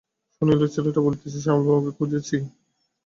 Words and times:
শুনিল 0.35 0.61
ছেলেটা 0.73 0.99
বলিতেছে, 1.05 1.39
শ্যামলবাবুকে 1.43 1.91
খুঁজছি। 1.97 2.37